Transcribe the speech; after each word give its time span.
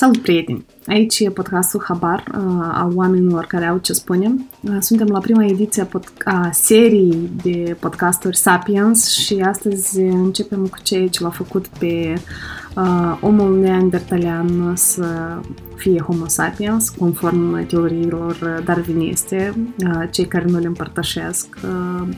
Salut, 0.00 0.18
prieteni! 0.18 0.64
Aici 0.86 1.18
e 1.18 1.30
podcastul 1.30 1.82
Habar 1.84 2.24
uh, 2.28 2.70
al 2.72 2.92
oamenilor 2.94 3.44
care 3.44 3.66
au 3.66 3.78
ce 3.78 3.92
spune. 3.92 4.34
Uh, 4.60 4.76
suntem 4.78 5.06
la 5.06 5.18
prima 5.18 5.44
ediție 5.44 5.88
a 6.24 6.50
serii 6.52 7.30
de 7.42 7.76
podcasturi 7.80 8.36
Sapiens 8.36 9.08
și 9.08 9.40
astăzi 9.40 10.00
începem 10.00 10.66
cu 10.66 10.78
ceea 10.82 11.08
ce 11.08 11.22
l-a 11.22 11.30
făcut 11.30 11.66
pe 11.66 12.14
uh, 12.76 13.18
omul 13.20 13.58
neandertalian 13.58 14.72
să 14.76 15.38
fie 15.76 16.00
Homo 16.00 16.26
sapiens, 16.26 16.88
conform 16.88 17.66
teoriilor 17.66 18.62
darwiniste, 18.64 19.54
uh, 19.84 20.08
cei 20.10 20.26
care 20.26 20.44
nu 20.48 20.58
le 20.58 20.66
împărtășesc. 20.66 21.46
Uh, 21.64 22.08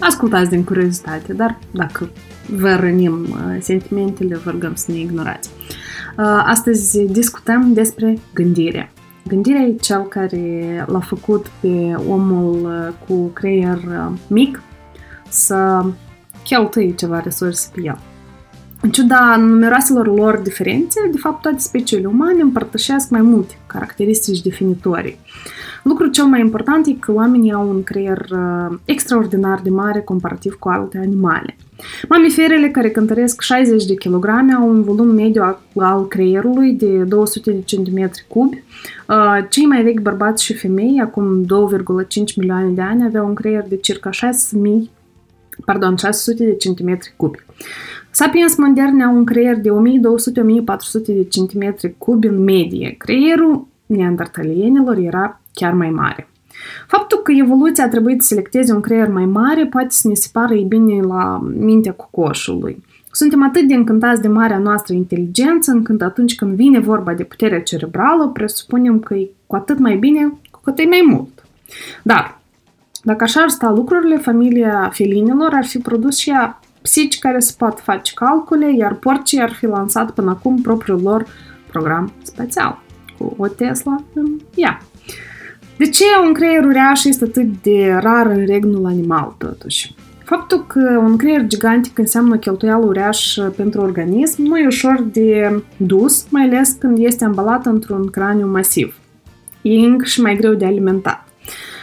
ascultați 0.00 0.50
din 0.50 0.64
curiozitate, 0.64 1.32
dar 1.32 1.58
dacă 1.70 2.10
vă 2.48 2.74
rănim 2.74 3.22
uh, 3.30 3.56
sentimentele, 3.60 4.36
vă 4.36 4.50
rugăm 4.50 4.74
să 4.74 4.92
ne 4.92 4.98
ignorați. 4.98 5.50
Uh, 5.68 5.81
astăzi 6.44 7.04
discutăm 7.04 7.72
despre 7.72 8.18
gândire. 8.34 8.92
Gândirea 9.28 9.62
e 9.62 9.74
cel 9.80 10.02
care 10.02 10.84
l-a 10.88 11.00
făcut 11.00 11.46
pe 11.60 11.94
omul 12.08 12.54
uh, 12.64 12.94
cu 13.08 13.26
creier 13.26 13.78
mic 14.28 14.62
să 15.28 15.84
cheltuie 16.44 16.94
ceva 16.94 17.20
resurse 17.20 17.70
pe 17.74 17.80
el. 17.84 17.98
În 18.80 18.90
ciuda 18.90 19.36
numeroaselor 19.36 20.06
lor 20.06 20.36
diferențe, 20.36 21.08
de 21.10 21.18
fapt 21.18 21.42
toate 21.42 21.58
speciile 21.58 22.06
umane 22.06 22.40
împărtășesc 22.40 23.10
mai 23.10 23.20
multe 23.20 23.54
caracteristici 23.66 24.42
definitorii. 24.42 25.18
Lucrul 25.82 26.10
cel 26.10 26.24
mai 26.24 26.40
important 26.40 26.86
e 26.86 26.92
că 26.92 27.12
oamenii 27.12 27.52
au 27.52 27.68
un 27.68 27.82
creier 27.82 28.26
extraordinar 28.84 29.60
de 29.60 29.70
mare 29.70 30.00
comparativ 30.00 30.54
cu 30.54 30.68
alte 30.68 30.98
animale. 30.98 31.56
Mamiferele 32.08 32.68
care 32.68 32.90
cântăresc 32.90 33.40
60 33.40 33.84
de 33.84 33.94
kg 33.94 34.28
au 34.56 34.68
un 34.68 34.82
volum 34.82 35.08
mediu 35.08 35.58
al 35.74 36.06
creierului 36.06 36.72
de 36.72 37.02
200 37.02 37.50
de 37.50 37.62
cm 37.76 38.10
cubi. 38.28 38.62
Cei 39.48 39.64
mai 39.64 39.82
vechi 39.82 40.00
bărbați 40.00 40.44
și 40.44 40.54
femei, 40.54 41.00
acum 41.02 41.44
2,5 41.44 41.48
milioane 42.36 42.68
de 42.68 42.80
ani, 42.80 43.04
aveau 43.04 43.26
un 43.26 43.34
creier 43.34 43.64
de 43.68 43.76
circa 43.76 44.10
6.000 44.10 44.90
pardon, 45.64 45.96
600 45.96 46.44
de 46.44 46.56
cm 46.56 46.98
cubi. 47.16 47.38
Sapiens 48.10 48.56
moderne 48.56 49.04
au 49.04 49.14
un 49.14 49.24
creier 49.24 49.56
de 49.60 49.68
1200-1400 49.68 49.72
de 51.06 51.26
cm 51.28 51.94
cubi 51.98 52.26
în 52.26 52.44
medie. 52.44 52.94
Creierul 52.98 53.66
neandertalienilor 53.86 54.96
era 54.96 55.40
chiar 55.52 55.72
mai 55.72 55.90
mare. 55.90 56.28
Faptul 56.86 57.18
că 57.18 57.32
evoluția 57.32 57.84
a 57.84 57.88
trebuit 57.88 58.22
să 58.22 58.26
selecteze 58.26 58.72
un 58.72 58.80
creier 58.80 59.08
mai 59.08 59.24
mare 59.24 59.66
poate 59.66 59.90
să 59.90 60.08
ne 60.08 60.14
separă 60.14 60.54
ei 60.54 60.64
bine 60.64 61.00
la 61.00 61.40
mintea 61.58 61.92
cocoșului. 61.92 62.82
Suntem 63.10 63.42
atât 63.42 63.68
de 63.68 63.74
încântați 63.74 64.20
de 64.20 64.28
marea 64.28 64.58
noastră 64.58 64.94
inteligență, 64.94 65.70
încât 65.70 66.02
atunci 66.02 66.34
când 66.34 66.54
vine 66.54 66.78
vorba 66.78 67.14
de 67.14 67.24
puterea 67.24 67.62
cerebrală, 67.62 68.28
presupunem 68.28 69.00
că 69.00 69.14
e 69.14 69.30
cu 69.46 69.56
atât 69.56 69.78
mai 69.78 69.96
bine, 69.96 70.32
cu 70.50 70.60
cât 70.64 70.78
e 70.78 70.84
mai 70.84 71.04
mult. 71.06 71.44
Dar, 72.02 72.40
dacă 73.02 73.24
așa 73.24 73.40
ar 73.40 73.48
sta 73.48 73.70
lucrurile, 73.70 74.16
familia 74.16 74.90
felinilor 74.92 75.50
ar 75.52 75.64
fi 75.64 75.78
produs 75.78 76.16
și 76.16 76.30
ea 76.30 76.60
psici 76.82 77.18
care 77.18 77.38
se 77.38 77.54
pot 77.58 77.80
face 77.80 78.12
calcule, 78.14 78.74
iar 78.76 78.94
porcii 78.94 79.40
ar 79.40 79.52
fi 79.52 79.66
lansat 79.66 80.10
până 80.10 80.30
acum 80.30 80.60
propriul 80.60 81.00
lor 81.02 81.26
program 81.70 82.12
spațial, 82.22 82.82
cu 83.18 83.34
o 83.36 83.46
Tesla 83.46 84.04
în 84.14 84.26
ea. 84.54 84.80
De 85.76 85.88
ce 85.88 86.04
un 86.26 86.32
creier 86.32 86.64
uriaș 86.64 87.04
este 87.04 87.24
atât 87.24 87.62
de 87.62 87.98
rar 88.00 88.26
în 88.26 88.46
regnul 88.46 88.86
animal, 88.86 89.34
totuși? 89.38 89.94
Faptul 90.24 90.66
că 90.66 91.00
un 91.04 91.16
creier 91.16 91.46
gigantic 91.46 91.98
înseamnă 91.98 92.36
cheltuială 92.36 92.84
uriaș 92.84 93.36
pentru 93.56 93.80
organism 93.80 94.42
nu 94.42 94.58
e 94.58 94.66
ușor 94.66 95.04
de 95.12 95.62
dus, 95.76 96.26
mai 96.28 96.42
ales 96.42 96.76
când 96.78 96.98
este 96.98 97.24
ambalat 97.24 97.66
într-un 97.66 98.10
craniu 98.10 98.46
masiv. 98.46 98.96
E 99.62 99.78
încă 99.78 100.04
și 100.04 100.20
mai 100.20 100.36
greu 100.36 100.54
de 100.54 100.64
alimentat. 100.64 101.26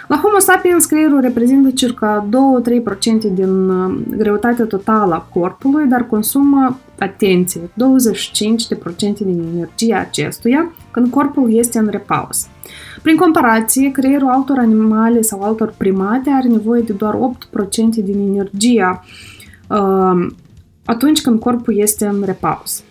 La 0.08 0.18
Homo 0.18 0.40
sapiens, 0.40 0.86
creierul 0.86 1.22
reprezintă 1.22 1.70
circa 1.70 2.28
2-3% 2.30 3.34
din 3.34 3.70
uh, 3.70 3.98
greutatea 4.18 4.66
totală 4.66 5.14
a 5.14 5.28
corpului, 5.40 5.86
dar 5.86 6.04
consumă, 6.04 6.80
atenție, 7.00 7.62
25% 7.62 7.70
din 9.18 9.50
energia 9.54 10.00
acestuia 10.00 10.72
când 10.92 11.10
corpul 11.10 11.54
este 11.56 11.80
în 11.80 11.88
repaus. 11.88 12.48
Prin 13.02 13.16
comparație, 13.16 13.92
creierul 13.92 14.30
altor 14.30 14.58
animale 14.58 15.22
sau 15.22 15.42
altor 15.42 15.74
primate 15.78 16.30
are 16.30 16.48
nevoie 16.48 16.82
de 16.82 16.94
doar 16.94 17.16
8% 17.16 17.18
din 18.04 18.20
energia 18.20 19.04
uh, 19.68 20.28
atunci 20.86 21.22
când 21.22 21.40
corpul 21.40 21.78
este 21.78 22.06
în 22.06 22.22
repaus. 22.26 22.84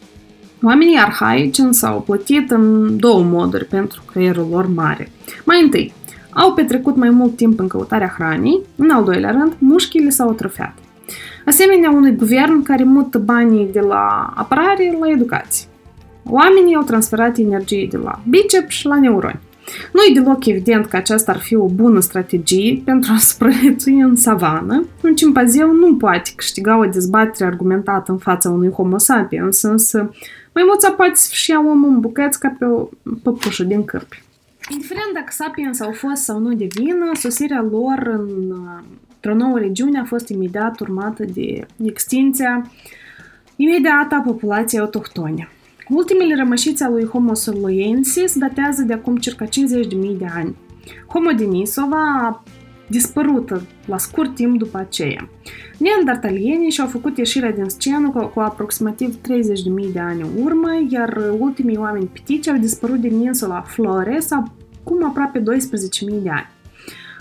Oamenii 0.62 0.96
arhaici 0.96 1.58
însă 1.58 1.86
au 1.86 2.00
plătit 2.00 2.50
în 2.50 2.96
două 2.96 3.22
moduri 3.22 3.64
pentru 3.64 4.02
creierul 4.12 4.48
lor 4.50 4.66
mare. 4.74 5.10
Mai 5.44 5.62
întâi, 5.62 5.92
au 6.30 6.52
petrecut 6.52 6.96
mai 6.96 7.10
mult 7.10 7.36
timp 7.36 7.58
în 7.58 7.66
căutarea 7.66 8.14
hranei, 8.16 8.60
în 8.76 8.90
al 8.90 9.04
doilea 9.04 9.30
rând, 9.30 9.56
mușchile 9.58 10.10
s-au 10.10 10.28
atrofiat. 10.28 10.74
Asemenea 11.46 11.90
unui 11.90 12.16
guvern 12.16 12.62
care 12.62 12.84
mută 12.84 13.18
banii 13.18 13.68
de 13.72 13.80
la 13.80 14.32
apărare 14.34 14.96
la 15.00 15.10
educație. 15.10 15.68
Oamenii 16.30 16.74
au 16.74 16.82
transferat 16.82 17.38
energie 17.38 17.88
de 17.90 17.96
la 17.96 18.20
biceps 18.28 18.82
la 18.82 18.98
neuroni. 18.98 19.40
Nu 19.92 20.00
e 20.08 20.20
deloc 20.20 20.46
evident 20.46 20.86
că 20.86 20.96
aceasta 20.96 21.32
ar 21.32 21.38
fi 21.38 21.54
o 21.54 21.66
bună 21.66 22.00
strategie 22.00 22.82
pentru 22.84 23.12
a 23.12 23.18
supraviețui 23.30 24.00
în 24.00 24.16
savană. 24.16 24.84
Un 25.02 25.14
cimpanzeu 25.14 25.72
nu 25.72 25.96
poate 25.96 26.30
câștiga 26.36 26.78
o 26.78 26.84
dezbatere 26.84 27.44
argumentată 27.50 28.12
în 28.12 28.18
fața 28.18 28.50
unui 28.50 28.70
homo 28.70 28.98
sapiens, 28.98 29.62
însă 29.62 30.14
maimuța 30.54 30.90
poate 30.90 31.14
să 31.14 31.28
și 31.32 31.50
ia 31.50 31.58
omul 31.58 31.88
în 31.88 32.00
bucăți 32.00 32.38
ca 32.38 32.56
pe 32.58 32.64
o 32.64 32.88
păpușă 33.22 33.64
din 33.64 33.84
cârpi. 33.84 34.22
Indiferent 34.70 35.12
dacă 35.14 35.28
sapiens 35.28 35.80
au 35.80 35.92
fost 35.92 36.22
sau 36.22 36.38
nu 36.38 36.54
de 36.54 36.66
vină, 36.74 37.10
sosirea 37.14 37.66
lor 37.70 37.98
în, 38.04 38.54
într-o 39.14 39.34
nouă 39.34 39.58
regiune 39.58 39.98
a 39.98 40.04
fost 40.04 40.28
imediat 40.28 40.80
urmată 40.80 41.24
de 41.34 41.66
extinția 41.84 42.70
imediată 43.56 44.14
a 44.14 44.20
populației 44.20 44.80
autohtone. 44.80 45.48
Ultimele 45.88 46.34
rămășițe 46.34 46.84
a 46.84 46.88
lui 46.88 47.04
Homo 47.04 47.34
soloensis 47.34 48.38
datează 48.38 48.82
de 48.82 48.92
acum 48.92 49.16
circa 49.16 49.44
50.000 49.44 49.50
de 50.18 50.26
ani. 50.34 50.56
Homo 51.06 51.30
denisova 51.30 51.96
a 51.96 52.42
dispărut 52.88 53.60
la 53.86 53.98
scurt 53.98 54.34
timp 54.34 54.58
după 54.58 54.78
aceea. 54.78 55.28
Neandertalienii 55.78 56.70
și-au 56.70 56.86
făcut 56.86 57.18
ieșirea 57.18 57.52
din 57.52 57.68
scenă 57.68 58.10
cu, 58.10 58.26
cu 58.26 58.40
aproximativ 58.40 59.14
30.000 59.14 59.92
de 59.92 59.98
ani 60.00 60.20
în 60.20 60.44
urmă, 60.44 60.68
iar 60.88 61.22
ultimii 61.38 61.76
oameni 61.76 62.06
pitici 62.06 62.48
au 62.48 62.56
dispărut 62.56 63.00
din 63.00 63.20
insula 63.20 63.60
Flores 63.60 64.30
acum 64.30 65.04
aproape 65.04 65.38
12.000 65.38 65.44
de 66.22 66.30
ani. 66.30 66.56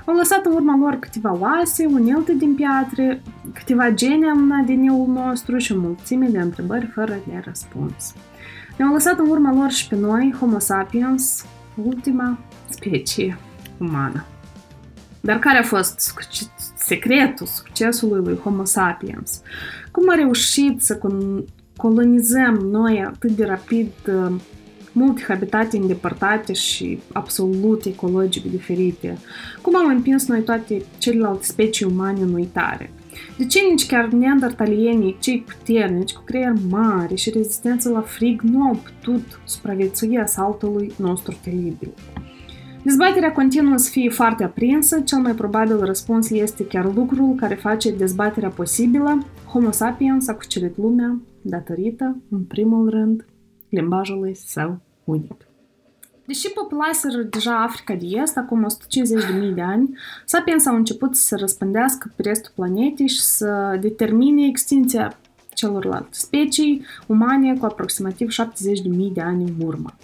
Au 0.06 0.16
lăsat 0.16 0.46
în 0.46 0.52
urma 0.54 0.78
lor 0.78 0.94
câteva 1.00 1.38
oase, 1.40 1.86
unelte 1.86 2.34
din 2.34 2.56
piatre, 2.56 3.22
câteva 3.54 3.92
gene 3.92 4.28
în 4.28 4.52
ADN-ul 4.52 5.08
nostru 5.08 5.58
și 5.58 5.72
o 5.72 5.80
mulțime 5.80 6.28
de 6.28 6.40
întrebări 6.40 6.86
fără 6.86 7.20
de 7.28 7.42
răspuns. 7.46 8.14
Ne-au 8.78 8.94
lăsat 8.94 9.20
în 9.20 9.30
urma 9.30 9.54
lor 9.54 9.70
și 9.70 9.88
pe 9.88 9.96
noi, 9.96 10.36
Homo 10.40 10.60
sapiens, 10.60 11.46
ultima 11.84 12.40
specie 12.70 13.38
umană. 13.78 14.26
Dar 15.22 15.40
care 15.40 15.58
a 15.58 15.64
fost 15.64 16.14
secretul 16.76 17.46
succesului 17.46 18.24
lui 18.24 18.38
Homo 18.38 18.64
sapiens? 18.64 19.42
Cum 19.92 20.10
a 20.10 20.16
reușit 20.16 20.82
să 20.82 21.00
colonizăm 21.78 22.54
noi 22.54 23.04
atât 23.06 23.32
de 23.32 23.46
rapid 23.46 23.92
uh, 24.08 24.36
multe 24.92 25.24
habitate 25.28 25.78
îndepărtate 25.78 26.54
și 26.54 27.00
absolut 27.14 27.86
ecologic 27.86 28.50
diferite? 28.50 29.18
Cum 29.62 29.76
am 29.76 29.88
împins 29.88 30.28
noi 30.28 30.42
toate 30.42 30.82
celelalte 30.98 31.44
specii 31.44 31.86
umane 31.86 32.22
în 32.22 32.34
uitare? 32.34 32.92
De 33.38 33.46
ce 33.46 33.60
nici 33.70 33.86
chiar 33.86 34.08
neandertalienii, 34.08 35.18
cei 35.20 35.46
puternici, 35.48 36.14
cu 36.14 36.22
creier 36.24 36.54
mare 36.70 37.16
și 37.16 37.30
rezistență 37.30 37.90
la 37.90 38.02
frig, 38.02 38.42
nu 38.42 38.62
au 38.62 38.80
putut 38.84 39.40
supraviețui 39.46 40.18
asaltului 40.18 40.92
nostru 40.98 41.38
teribil? 41.44 41.94
Dezbaterea 42.84 43.32
continuă 43.32 43.78
să 43.78 43.90
fie 43.90 44.10
foarte 44.10 44.44
aprinsă, 44.44 45.00
cel 45.00 45.20
mai 45.20 45.34
probabil 45.34 45.80
răspuns 45.80 46.30
este 46.30 46.66
chiar 46.66 46.94
lucrul 46.94 47.36
care 47.36 47.56
face 47.56 47.92
dezbaterea 47.92 48.50
posibilă. 48.50 49.26
Homo 49.46 49.72
sapiens 49.72 50.28
a 50.28 50.34
cucerit 50.34 50.78
lumea 50.78 51.20
datorită, 51.42 52.18
în 52.30 52.44
primul 52.44 52.90
rând, 52.90 53.26
limbajului 53.70 54.36
său 54.36 54.80
unic. 55.04 55.47
Deși 56.28 56.50
populaseră 56.50 57.22
deja 57.22 57.64
Africa 57.64 57.94
de 57.94 58.06
Est 58.06 58.38
acum 58.38 58.68
150.000 59.50 59.54
de 59.54 59.62
ani, 59.62 59.98
sapiens 60.26 60.66
au 60.66 60.76
început 60.76 61.16
să 61.16 61.26
se 61.26 61.36
răspândească 61.36 62.12
pe 62.16 62.22
restul 62.22 62.52
planetei 62.56 63.08
și 63.08 63.22
să 63.22 63.78
determine 63.82 64.46
extinția 64.48 65.18
celorlalte 65.54 66.08
specii 66.12 66.86
umane 67.06 67.58
cu 67.58 67.66
aproximativ 67.66 68.30
70.000 68.32 69.14
de 69.14 69.22
ani 69.22 69.44
în 69.44 69.66
urmă. 69.66 69.96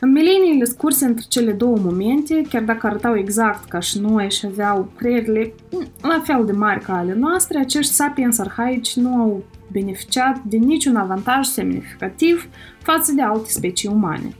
În 0.00 0.12
mileniile 0.12 0.64
scurse 0.64 1.04
între 1.04 1.24
cele 1.28 1.52
două 1.52 1.76
momente, 1.76 2.42
chiar 2.48 2.62
dacă 2.62 2.86
arătau 2.86 3.16
exact 3.16 3.68
ca 3.68 3.78
și 3.78 3.98
noi 3.98 4.30
și 4.30 4.46
aveau 4.46 4.92
creierile 4.96 5.54
la 6.02 6.20
fel 6.24 6.44
de 6.44 6.52
mari 6.52 6.84
ca 6.84 6.96
ale 6.96 7.14
noastre, 7.14 7.58
acești 7.58 7.92
sapiens 7.92 8.38
arhaici 8.38 8.96
nu 8.96 9.14
au 9.14 9.44
beneficiat 9.72 10.42
de 10.42 10.56
niciun 10.56 10.96
avantaj 10.96 11.46
semnificativ 11.46 12.48
față 12.78 13.12
de 13.12 13.22
alte 13.22 13.48
specii 13.48 13.88
umane. 13.88 14.34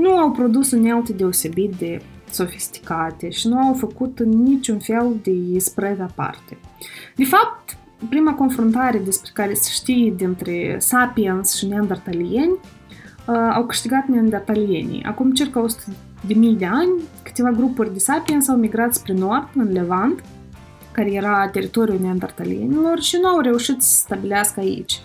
Nu 0.00 0.16
au 0.16 0.30
produs 0.30 0.70
unelte 0.70 1.12
deosebit 1.12 1.74
de 1.78 2.02
sofisticate 2.30 3.30
și 3.30 3.48
nu 3.48 3.58
au 3.58 3.74
făcut 3.74 4.20
niciun 4.22 4.78
fel 4.78 5.16
de 5.22 5.58
spread 5.58 6.00
aparte. 6.00 6.58
De 7.16 7.24
fapt, 7.24 7.76
prima 8.08 8.34
confruntare 8.34 8.98
despre 8.98 9.30
care 9.34 9.54
se 9.54 9.70
știe 9.72 10.14
dintre 10.16 10.76
sapiens 10.78 11.56
și 11.56 11.66
neandertalieni 11.66 12.52
uh, 13.26 13.34
au 13.54 13.66
câștigat 13.66 14.06
neandertalienii. 14.06 15.02
Acum 15.02 15.32
circa 15.32 15.60
100 15.60 15.82
de 16.26 16.34
mii 16.34 16.56
de 16.56 16.66
ani, 16.66 16.90
câteva 17.22 17.50
grupuri 17.50 17.92
de 17.92 17.98
sapiens 17.98 18.48
au 18.48 18.56
migrat 18.56 18.94
spre 18.94 19.12
nord, 19.12 19.48
în 19.54 19.72
Levant, 19.72 20.22
care 20.92 21.12
era 21.12 21.48
teritoriul 21.48 21.98
neandertalienilor 22.00 23.00
și 23.00 23.18
nu 23.20 23.28
au 23.28 23.40
reușit 23.40 23.82
să 23.82 23.88
se 23.88 24.02
stabilească 24.04 24.60
aici. 24.60 25.00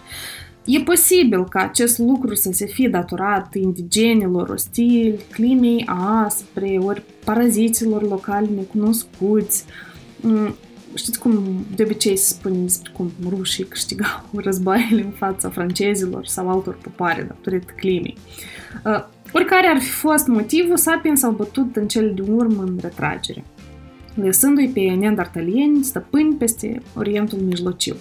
E 0.66 0.80
posibil 0.80 1.48
ca 1.48 1.60
acest 1.60 1.98
lucru 1.98 2.36
să 2.36 2.50
se 2.52 2.66
fie 2.66 2.88
datorat 2.88 3.54
indigenilor 3.54 4.50
ostili, 4.50 5.20
climei 5.32 5.86
aspre, 6.24 6.80
ori 6.84 7.04
paraziților 7.26 8.02
locali 8.08 8.50
necunoscuți. 8.56 9.66
Mm, 10.22 10.56
știți 10.94 11.20
cum 11.20 11.66
de 11.76 11.84
obicei 11.84 12.16
se 12.16 12.34
spune 12.34 12.58
despre 12.58 12.92
cum 12.94 13.12
rușii 13.30 13.64
câștigau 13.64 14.24
războaiele 14.44 15.02
în 15.02 15.12
fața 15.12 15.50
francezilor 15.50 16.26
sau 16.26 16.50
altor 16.50 16.78
popoare 16.82 17.22
datorită 17.22 17.74
climei. 17.76 18.18
Uh, 18.86 19.06
oricare 19.32 19.68
ar 19.68 19.80
fi 19.80 19.90
fost 19.90 20.28
motivul, 20.28 20.78
sapiens 20.78 21.24
au 21.24 21.32
bătut 21.32 21.76
în 21.76 21.88
cele 21.88 22.12
din 22.14 22.34
urmă 22.34 22.64
în 22.64 22.78
retragere, 22.82 23.44
lăsându-i 24.14 24.70
pe 24.70 24.80
neandertalieni 24.80 25.84
stăpâni 25.84 26.36
peste 26.36 26.82
Orientul 26.96 27.40
Mijlociu. 27.40 27.96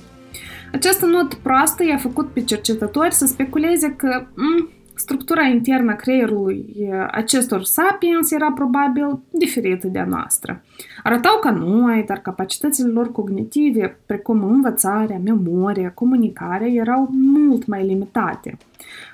Această 0.73 1.07
notă 1.07 1.37
proastă 1.43 1.85
i-a 1.85 1.97
făcut 1.97 2.29
pe 2.29 2.41
cercetători 2.41 3.15
să 3.15 3.27
speculeze 3.27 3.95
că 3.97 4.27
m- 4.27 4.83
structura 4.97 5.43
internă 5.43 5.91
a 5.91 5.95
creierului 5.95 6.89
acestor 7.11 7.63
sapiens 7.63 8.31
era 8.31 8.53
probabil 8.53 9.19
diferită 9.31 9.87
de 9.87 9.99
a 9.99 10.05
noastră. 10.05 10.63
Arătau 11.03 11.39
ca 11.39 11.51
noi, 11.51 12.05
dar 12.07 12.19
capacitățile 12.19 12.89
lor 12.89 13.13
cognitive, 13.13 13.99
precum 14.07 14.45
învățarea, 14.45 15.21
memoria, 15.25 15.91
comunicarea, 15.91 16.67
erau 16.67 17.09
mult 17.13 17.67
mai 17.67 17.87
limitate. 17.87 18.57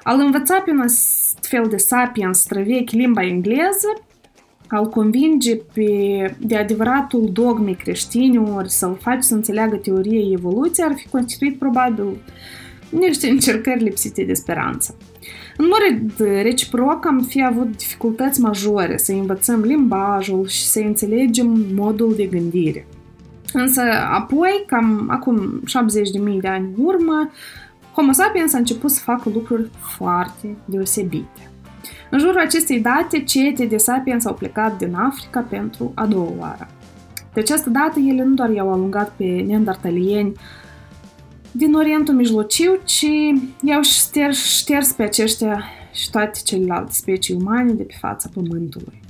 Al 0.03 0.21
învăța 0.21 0.61
pe 0.61 0.71
un 0.71 0.81
astfel 0.81 1.67
de 1.71 1.77
sapiens 1.77 2.39
străvechi 2.39 2.91
limba 2.91 3.23
engleză 3.23 4.03
al 4.71 4.89
convinge 4.89 5.57
pe, 5.57 5.87
de 6.39 6.57
adevăratul 6.57 7.31
dogme 7.33 7.73
creștine 7.73 8.39
ori 8.39 8.71
să-l 8.71 8.99
faci 9.01 9.23
să 9.23 9.35
înțeleagă 9.35 9.77
teoria 9.77 10.33
evoluției 10.33 10.87
ar 10.87 10.95
fi 10.97 11.09
constituit 11.09 11.59
probabil 11.59 12.05
niște 12.91 13.29
încercări 13.29 13.83
lipsite 13.83 14.25
de 14.25 14.35
speranță. 14.35 14.97
În 15.57 15.67
mod 15.67 16.29
reciproc 16.43 17.07
am 17.07 17.21
fi 17.21 17.45
avut 17.45 17.77
dificultăți 17.77 18.41
majore 18.41 18.97
să 18.97 19.13
învățăm 19.13 19.61
limbajul 19.61 20.47
și 20.47 20.63
să 20.63 20.79
înțelegem 20.79 21.67
modul 21.75 22.15
de 22.17 22.25
gândire. 22.25 22.87
Însă 23.53 23.83
apoi, 24.11 24.65
cam 24.67 25.07
acum 25.11 25.63
70.000 26.35 26.41
de 26.41 26.49
ani 26.49 26.69
în 26.77 26.85
urmă, 26.85 27.31
Homo 27.95 28.13
sapiens 28.13 28.55
a 28.55 28.59
început 28.59 28.91
să 28.91 29.01
facă 29.03 29.31
lucruri 29.35 29.71
foarte 29.79 30.57
deosebite. 30.65 31.50
În 32.11 32.19
jurul 32.19 32.39
acestei 32.39 32.81
date, 32.81 33.23
cete 33.23 33.65
de 33.65 33.77
sapiens 33.77 34.25
au 34.25 34.35
plecat 34.35 34.79
din 34.79 34.95
Africa 34.95 35.41
pentru 35.41 35.93
a 35.95 36.07
doua 36.07 36.33
oară. 36.39 36.69
De 37.35 37.41
această 37.41 37.71
dată, 37.71 37.99
ele 37.99 38.25
nu 38.25 38.35
doar 38.35 38.51
i-au 38.51 38.73
alungat 38.73 39.13
pe 39.17 39.25
neandertalieni 39.25 40.33
din 41.53 41.75
Orientul 41.75 42.15
Mijlociu, 42.15 42.79
ci 42.85 43.07
i-au 43.63 43.83
șters, 43.83 44.59
șters 44.59 44.93
pe 44.93 45.03
aceștia 45.03 45.65
și 45.93 46.11
toate 46.11 46.39
celelalte 46.45 46.93
specii 46.93 47.35
umane 47.35 47.73
de 47.73 47.83
pe 47.83 47.95
fața 48.01 48.29
Pământului. 48.35 49.01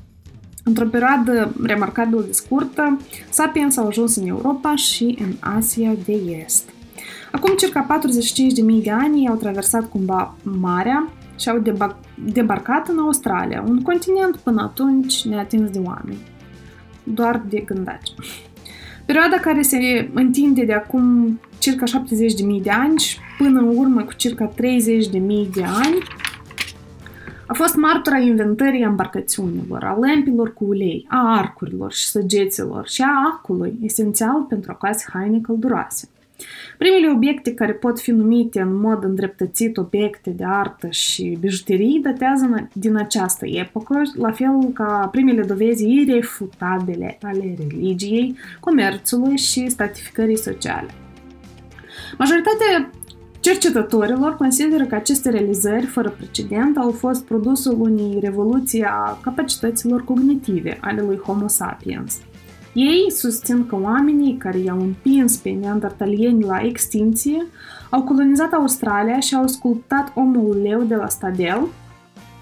Într-o 0.64 0.86
perioadă 0.86 1.54
remarcabil 1.62 2.22
de 2.26 2.32
scurtă, 2.32 3.00
sapiens 3.30 3.76
au 3.76 3.86
ajuns 3.86 4.16
în 4.16 4.26
Europa 4.26 4.74
și 4.76 5.18
în 5.20 5.32
Asia 5.56 5.92
de 6.04 6.12
Est. 6.44 6.68
Acum 7.32 7.54
circa 7.56 8.00
45.000 8.76 8.82
de 8.82 8.90
ani 8.90 9.28
au 9.28 9.36
traversat 9.36 9.88
cumva 9.88 10.34
marea 10.42 11.08
și 11.40 11.48
au 11.48 11.62
debarcat 12.32 12.88
în 12.88 12.98
Australia, 12.98 13.64
un 13.68 13.82
continent 13.82 14.36
până 14.36 14.62
atunci 14.62 15.24
neatins 15.24 15.70
de 15.70 15.78
oameni, 15.78 16.22
doar 17.04 17.42
de 17.48 17.58
gândaci. 17.58 18.12
Perioada 19.06 19.36
care 19.36 19.62
se 19.62 20.10
întinde 20.14 20.64
de 20.64 20.72
acum 20.72 21.40
circa 21.58 21.84
70.000 21.86 22.62
de 22.62 22.70
ani 22.70 22.98
și 22.98 23.18
până 23.38 23.60
în 23.60 23.76
urmă 23.76 24.02
cu 24.02 24.12
circa 24.12 24.48
30.000 24.48 24.52
de 25.52 25.62
ani 25.64 25.98
a 27.46 27.54
fost 27.54 27.74
martora 27.74 28.18
inventării 28.18 28.82
embarcațiunilor, 28.82 29.84
a 29.84 29.98
lămpilor 29.98 30.52
cu 30.52 30.64
ulei, 30.64 31.06
a 31.08 31.38
arcurilor 31.38 31.92
și 31.92 32.06
săgeților 32.06 32.88
și 32.88 33.02
a 33.02 33.34
acului, 33.34 33.78
esențial 33.82 34.42
pentru 34.48 34.70
a 34.70 34.74
coase 34.74 35.04
haine 35.12 35.40
călduroase. 35.40 36.08
Primele 36.80 37.10
obiecte 37.10 37.54
care 37.54 37.72
pot 37.72 38.00
fi 38.00 38.10
numite 38.10 38.60
în 38.60 38.80
mod 38.80 39.04
îndreptățit 39.04 39.76
obiecte 39.76 40.30
de 40.30 40.44
artă 40.46 40.88
și 40.90 41.36
bijuterii 41.40 42.00
datează 42.02 42.68
din 42.72 42.96
această 42.96 43.46
epocă, 43.46 44.02
la 44.14 44.32
fel 44.32 44.70
ca 44.72 45.08
primele 45.12 45.42
dovezi 45.42 45.88
irefutabile 45.88 47.18
ale 47.22 47.56
religiei, 47.58 48.36
comerțului 48.60 49.36
și 49.36 49.68
stratificării 49.68 50.38
sociale. 50.38 50.88
Majoritatea 52.18 52.90
cercetătorilor 53.40 54.36
consideră 54.36 54.84
că 54.84 54.94
aceste 54.94 55.30
realizări 55.30 55.86
fără 55.86 56.10
precedent 56.10 56.76
au 56.76 56.90
fost 56.90 57.24
produsul 57.24 57.80
unei 57.80 58.18
revoluții 58.20 58.82
a 58.82 59.18
capacităților 59.22 60.04
cognitive 60.04 60.78
ale 60.80 61.02
lui 61.02 61.16
Homo 61.16 61.48
sapiens– 61.48 62.18
ei 62.72 63.10
susțin 63.10 63.66
că 63.66 63.76
oamenii 63.80 64.36
care 64.36 64.58
i-au 64.58 64.80
împins 64.80 65.36
pe 65.36 65.50
neandertalieni 65.50 66.44
la 66.44 66.60
extinție 66.62 67.46
au 67.90 68.02
colonizat 68.02 68.52
Australia 68.52 69.20
și 69.20 69.34
au 69.34 69.46
sculptat 69.46 70.12
omul 70.14 70.60
leu 70.62 70.82
de 70.82 70.94
la 70.94 71.08
Stadel. 71.08 71.66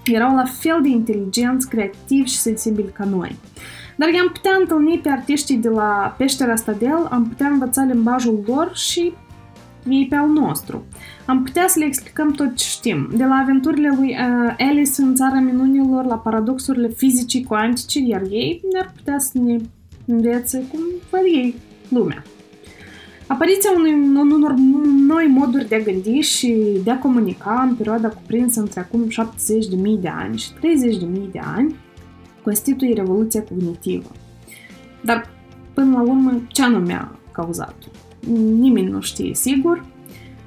Erau 0.05 0.35
la 0.35 0.45
fel 0.45 0.79
de 0.81 0.87
inteligenți, 0.87 1.69
creativi 1.69 2.29
și 2.29 2.37
sensibili 2.37 2.91
ca 2.91 3.05
noi. 3.05 3.35
Dar 3.95 4.09
i-am 4.09 4.29
putea 4.33 4.51
întâlni 4.59 4.99
pe 5.03 5.09
artiștii 5.09 5.57
de 5.57 5.69
la 5.69 6.15
peștera 6.17 6.55
Stadel, 6.55 7.07
am 7.09 7.27
putea 7.27 7.47
învăța 7.47 7.83
limbajul 7.83 8.43
lor 8.47 8.71
și 8.73 9.13
ei 9.89 10.07
pe 10.09 10.15
al 10.15 10.27
nostru. 10.27 10.83
Am 11.25 11.43
putea 11.43 11.67
să 11.67 11.79
le 11.79 11.85
explicăm 11.85 12.31
tot 12.31 12.55
ce 12.55 12.65
știm, 12.65 13.09
de 13.15 13.25
la 13.25 13.35
aventurile 13.35 13.93
lui 13.97 14.09
uh, 14.09 14.55
Alice 14.57 15.01
în 15.01 15.15
țara 15.15 15.39
minunilor 15.39 16.05
la 16.05 16.15
paradoxurile 16.15 16.87
fizicii 16.87 17.43
cuantice, 17.43 17.99
iar 17.99 18.21
ei 18.21 18.61
ne-ar 18.71 18.91
putea 18.95 19.19
să 19.19 19.37
ne 19.37 19.57
învețe 20.11 20.63
cum 20.71 20.79
văd 21.09 21.21
ei 21.25 21.55
lumea. 21.89 22.23
Apariția 23.27 23.71
unui, 23.75 23.93
unor 24.31 24.53
noi 25.07 25.25
moduri 25.27 25.67
de 25.67 25.75
a 25.75 25.79
gândi 25.79 26.19
și 26.19 26.79
de 26.83 26.91
a 26.91 26.99
comunica 26.99 27.67
în 27.69 27.75
perioada 27.75 28.09
cuprinsă 28.09 28.59
între 28.59 28.79
acum 28.79 29.07
70.000 29.07 29.99
de 29.99 30.07
ani 30.07 30.37
și 30.37 30.49
30.000 30.51 31.31
de 31.31 31.39
ani 31.55 31.75
constituie 32.43 32.93
revoluția 32.93 33.43
cognitivă. 33.43 34.11
Dar, 35.01 35.29
până 35.73 35.91
la 35.91 36.01
urmă, 36.01 36.41
ce 36.47 36.63
anume 36.63 36.93
a 36.93 37.19
cauzat-o? 37.31 37.87
Nimeni 38.35 38.89
nu 38.89 39.01
știe 39.01 39.33
sigur, 39.33 39.85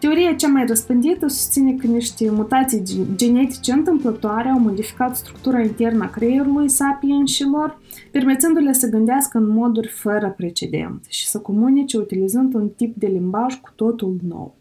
Teoria 0.03 0.35
cea 0.35 0.49
mai 0.49 0.67
răspândită 0.67 1.27
susține 1.29 1.73
că 1.73 1.87
niște 1.87 2.31
mutații 2.31 2.83
genetice 3.15 3.73
întâmplătoare 3.73 4.49
au 4.49 4.59
modificat 4.59 5.17
structura 5.17 5.61
internă 5.61 6.05
a 6.05 6.11
creierului 6.11 6.69
sapienșilor, 6.69 7.81
permițându-le 8.11 8.73
să 8.73 8.89
gândească 8.89 9.39
în 9.39 9.49
moduri 9.49 9.89
fără 9.89 10.35
precedent 10.37 11.05
și 11.09 11.29
să 11.29 11.39
comunice 11.39 11.99
utilizând 11.99 12.55
un 12.55 12.69
tip 12.69 12.97
de 12.97 13.07
limbaj 13.07 13.61
cu 13.61 13.71
totul 13.75 14.17
nou. 14.29 14.55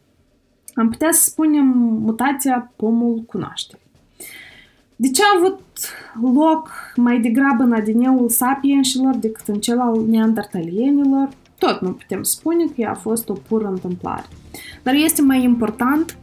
Am 0.73 0.89
putea 0.89 1.11
să 1.11 1.29
spunem 1.29 1.65
mutația 2.03 2.73
pomul 2.75 3.23
cunoașterii. 3.27 3.85
De 4.95 5.09
ce 5.09 5.21
a 5.21 5.37
avut 5.37 5.61
loc 6.35 6.69
mai 6.95 7.19
degrabă 7.19 7.63
în 7.63 7.73
adineul 7.73 8.29
sapienșilor 8.29 9.15
decât 9.15 9.47
în 9.47 9.59
cel 9.59 9.79
al 9.79 10.05
neandertalienilor? 10.07 11.29
Tot 11.57 11.81
nu 11.81 11.91
putem 11.91 12.23
spune 12.23 12.65
că 12.65 12.73
ea 12.75 12.91
a 12.91 12.95
fost 12.95 13.29
o 13.29 13.33
pură 13.33 13.67
întâmplare. 13.67 14.25
Dar 14.83 14.93
este 14.93 15.21
mai 15.21 15.43
important 15.43 16.17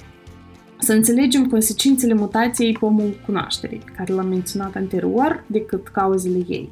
să 0.79 0.93
înțelegem 0.93 1.47
consecințele 1.47 2.15
mutației 2.15 2.73
pomul 2.73 3.21
cunoașterii, 3.27 3.83
pe 3.85 3.93
care 3.97 4.12
l-am 4.12 4.29
menționat 4.29 4.75
anterior, 4.75 5.45
decât 5.47 5.88
cauzele 5.88 6.45
ei. 6.49 6.71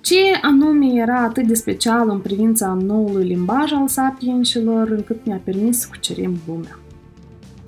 Ce 0.00 0.16
anume 0.42 0.86
era 0.86 1.22
atât 1.22 1.46
de 1.46 1.54
special 1.54 2.08
în 2.10 2.18
privința 2.18 2.78
noului 2.84 3.24
limbaj 3.24 3.72
al 3.72 3.88
sapienșilor 3.88 4.88
încât 4.88 5.26
ne-a 5.26 5.40
permis 5.44 5.78
să 5.78 5.86
cucerim 5.90 6.36
lumea. 6.46 6.78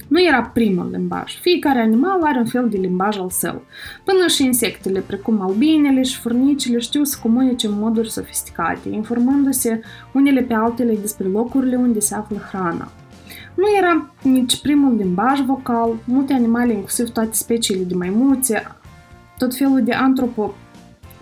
Nu 0.09 0.23
era 0.23 0.42
primul 0.42 0.88
limbaj. 0.92 1.40
Fiecare 1.40 1.81
animal 1.81 2.23
are 2.23 2.38
un 2.38 2.47
fel 2.47 2.69
de 2.69 2.76
limbaj 2.76 3.19
al 3.19 3.31
său. 3.31 3.62
Până 4.04 4.26
și 4.26 4.45
insectele, 4.45 5.00
precum 5.00 5.40
albinele 5.40 6.02
și 6.02 6.19
furnicile, 6.19 6.78
știu 6.78 7.04
să 7.04 7.19
comunice 7.23 7.66
în 7.66 7.78
moduri 7.78 8.11
sofisticate, 8.11 8.88
informându-se 8.88 9.81
unele 10.12 10.40
pe 10.40 10.54
altele 10.54 10.95
despre 11.00 11.26
locurile 11.26 11.76
unde 11.76 12.00
se 12.00 12.14
află 12.14 12.37
hrana. 12.37 12.90
Nu 13.54 13.64
era 13.78 14.14
nici 14.23 14.61
primul 14.61 14.97
limbaj 14.97 15.40
vocal, 15.40 15.99
multe 16.04 16.32
animale, 16.32 16.73
inclusiv 16.73 17.09
toate 17.09 17.32
speciile 17.32 17.85
de 17.85 17.94
maimuțe, 17.94 18.76
tot 19.38 19.54
felul 19.54 19.82
de 19.82 19.92
antropo 19.92 20.54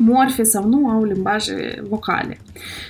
morfe 0.01 0.43
sau 0.43 0.69
nu 0.69 0.89
au 0.89 1.05
limbaje 1.05 1.83
vocale. 1.89 2.39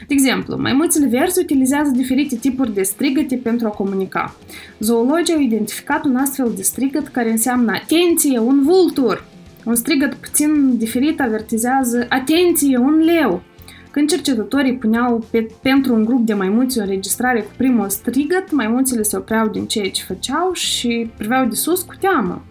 De 0.09 0.14
exemplu, 0.14 0.56
maimuțele 0.56 1.06
verzi 1.06 1.40
utilizează 1.40 1.90
diferite 1.90 2.37
tipuri 2.37 2.75
de 2.75 2.82
strigăte 2.82 3.37
pentru 3.37 3.66
a 3.66 3.70
comunica. 3.70 4.35
Zoologii 4.78 5.35
au 5.35 5.40
identificat 5.40 6.04
un 6.04 6.16
astfel 6.16 6.52
de 6.56 6.62
strigăt 6.62 7.09
care 7.09 7.30
înseamnă 7.30 7.73
atenție, 7.73 8.38
un 8.38 8.62
vultur. 8.62 9.25
Un 9.64 9.75
strigăt 9.75 10.14
puțin 10.14 10.78
diferit 10.78 11.20
avertizează 11.20 12.06
atenție, 12.09 12.78
un 12.78 12.99
leu. 12.99 13.42
Când 13.90 14.09
cercetătorii 14.09 14.76
puneau 14.76 15.25
pe, 15.30 15.50
pentru 15.62 15.94
un 15.94 16.04
grup 16.04 16.26
de 16.26 16.35
maimuți 16.35 16.78
o 16.78 16.82
înregistrare 16.82 17.40
cu 17.40 17.50
primul 17.56 17.88
strigăt, 17.88 18.52
maimuțele 18.52 19.02
se 19.02 19.16
opreau 19.16 19.49
din 19.49 19.66
ceea 19.66 19.90
ce 19.90 20.02
făceau 20.02 20.52
și 20.52 21.11
priveau 21.16 21.44
de 21.44 21.54
sus 21.54 21.82
cu 21.82 21.94
teamă. 22.00 22.42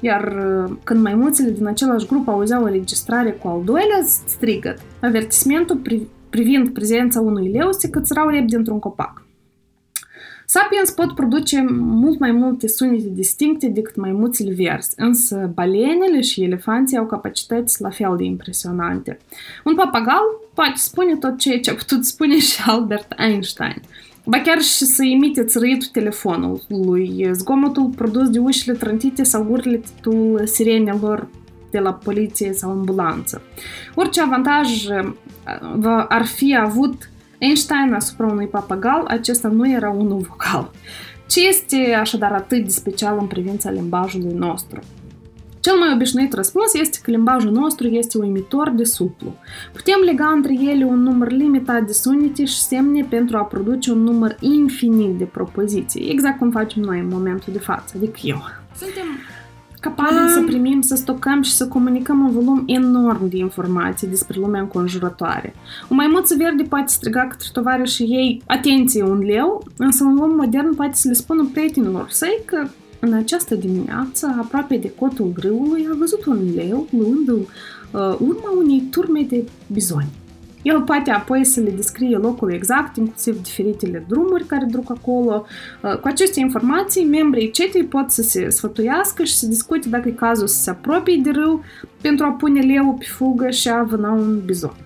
Iar 0.00 0.22
uh, 0.68 0.76
când 0.84 1.02
maimuțele 1.02 1.50
din 1.50 1.66
același 1.66 2.06
grup 2.06 2.28
auzeau 2.28 2.62
o 2.62 2.68
registrare 2.68 3.30
cu 3.30 3.48
al 3.48 3.62
doilea 3.64 4.00
strigăt, 4.26 4.78
avertismentul 5.00 5.80
pri- 5.88 6.08
privind 6.30 6.68
prezența 6.68 7.20
unui 7.20 7.50
leu 7.50 7.72
se 7.72 7.90
cățărau 7.90 8.28
repede 8.28 8.56
într-un 8.56 8.78
copac. 8.78 9.22
Sapiens 10.46 10.90
pot 10.90 11.14
produce 11.14 11.64
mult 11.78 12.18
mai 12.18 12.30
multe 12.30 12.68
sunete 12.68 13.08
distincte 13.08 13.66
decât 13.66 13.96
maimuțele 13.96 14.54
verzi, 14.54 14.94
însă 14.96 15.50
balenele 15.54 16.20
și 16.20 16.42
elefanții 16.42 16.96
au 16.96 17.06
capacități 17.06 17.82
la 17.82 17.90
fel 17.90 18.14
de 18.16 18.24
impresionante. 18.24 19.18
Un 19.64 19.74
papagal 19.74 20.22
poate 20.54 20.72
spune 20.74 21.16
tot 21.16 21.38
ceea 21.38 21.60
ce 21.60 21.70
a 21.70 21.74
putut 21.74 22.04
spune 22.04 22.38
și 22.38 22.60
Albert 22.66 23.14
Einstein– 23.18 23.82
Ba 24.26 24.40
chiar 24.40 24.60
și 24.60 24.84
să 24.84 25.04
imite 25.04 25.44
țărâitul 25.44 25.88
telefonului, 25.92 27.30
zgomotul 27.32 27.88
produs 27.96 28.28
de 28.28 28.38
ușile 28.38 28.74
trântite 28.74 29.22
sau 29.22 29.46
urletul 29.50 30.42
sirenelor 30.44 31.28
de 31.70 31.78
la 31.78 31.92
poliție 31.92 32.52
sau 32.52 32.70
ambulanță. 32.70 33.42
Orice 33.94 34.20
avantaj 34.20 34.86
ar 36.08 36.24
fi 36.24 36.56
avut 36.56 37.10
Einstein 37.38 37.92
asupra 37.92 38.26
unui 38.26 38.46
papagal, 38.46 39.04
acesta 39.06 39.48
nu 39.48 39.70
era 39.70 39.90
unul 39.90 40.20
vocal. 40.28 40.70
Ce 41.26 41.48
este 41.48 41.94
așadar 42.00 42.32
atât 42.32 42.64
de 42.64 42.70
special 42.70 43.18
în 43.20 43.26
privința 43.26 43.70
limbajului 43.70 44.32
nostru? 44.32 44.80
Cel 45.64 45.76
mai 45.78 45.92
obișnuit 45.94 46.32
răspuns 46.32 46.74
este 46.74 46.98
că 47.02 47.10
limbajul 47.10 47.50
nostru 47.50 47.86
este 47.86 48.18
uimitor 48.18 48.70
de 48.70 48.84
suplu. 48.84 49.34
Putem 49.72 50.00
lega 50.04 50.26
între 50.26 50.52
ele 50.60 50.84
un 50.84 51.02
număr 51.02 51.30
limitat 51.30 51.82
de 51.86 51.92
sunete 51.92 52.44
și 52.44 52.58
semne 52.60 53.06
pentru 53.08 53.36
a 53.36 53.42
produce 53.42 53.90
un 53.90 54.02
număr 54.02 54.36
infinit 54.40 55.18
de 55.18 55.24
propoziții, 55.24 56.08
exact 56.10 56.38
cum 56.38 56.50
facem 56.50 56.82
noi 56.82 56.98
în 56.98 57.08
momentul 57.08 57.52
de 57.52 57.58
față, 57.58 57.94
adică 57.96 58.18
eu. 58.22 58.42
Suntem 58.76 59.04
capabili 59.80 60.28
să 60.28 60.42
primim, 60.46 60.80
să 60.80 60.94
stocăm 60.94 61.42
și 61.42 61.52
să 61.52 61.68
comunicăm 61.68 62.20
un 62.20 62.30
volum 62.30 62.62
enorm 62.66 63.28
de 63.28 63.36
informații 63.36 64.08
despre 64.08 64.40
lumea 64.40 64.60
înconjurătoare. 64.60 65.54
O 65.88 65.94
maimuță 65.94 66.34
verde 66.38 66.62
poate 66.62 66.92
striga 66.92 67.26
către 67.26 67.48
tovarășii 67.52 68.06
ei, 68.06 68.42
atenție, 68.46 69.02
un 69.02 69.18
leu, 69.18 69.66
însă 69.76 70.04
un 70.04 70.18
om 70.18 70.34
modern 70.34 70.74
poate 70.74 70.94
să 70.94 71.08
le 71.08 71.14
spună 71.14 71.48
prietenilor 71.52 72.06
săi 72.08 72.40
că 72.44 72.66
în 73.04 73.12
această 73.12 73.54
dimineață, 73.54 74.36
aproape 74.38 74.76
de 74.76 74.92
cotul 74.98 75.32
râului, 75.36 75.86
a 75.92 75.96
văzut 75.98 76.24
un 76.24 76.38
leu 76.54 76.86
luând 76.90 77.28
uh, 77.28 77.46
urma 78.18 78.52
unei 78.58 78.82
turme 78.90 79.20
de 79.28 79.44
bizoni. 79.72 80.08
El 80.62 80.82
poate 80.82 81.10
apoi 81.10 81.44
să 81.44 81.60
le 81.60 81.70
descrie 81.70 82.16
locul 82.16 82.52
exact, 82.52 82.96
inclusiv 82.96 83.42
diferitele 83.42 84.04
drumuri 84.08 84.44
care 84.44 84.66
duc 84.70 84.90
acolo. 84.90 85.46
Uh, 85.82 85.98
cu 85.98 86.06
aceste 86.06 86.40
informații, 86.40 87.04
membrii 87.04 87.50
cetei 87.50 87.84
pot 87.84 88.10
să 88.10 88.22
se 88.22 88.48
sfătuiască 88.48 89.24
și 89.24 89.34
să 89.34 89.46
discute 89.46 89.88
dacă 89.88 90.08
e 90.08 90.12
cazul 90.12 90.46
să 90.46 90.62
se 90.62 90.70
apropie 90.70 91.20
de 91.22 91.30
râu 91.30 91.62
pentru 92.00 92.24
a 92.24 92.30
pune 92.30 92.60
leu 92.60 92.94
pe 92.98 93.04
fugă 93.04 93.50
și 93.50 93.68
a 93.68 93.82
vâna 93.82 94.10
un 94.10 94.42
bizon. 94.44 94.76